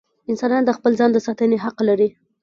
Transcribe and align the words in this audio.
انسانان 0.31 0.63
د 0.65 0.71
خپل 0.77 0.91
ځان 0.99 1.09
د 1.13 1.17
ساتنې 1.27 1.57
حق 1.65 1.77
لري. 1.89 2.09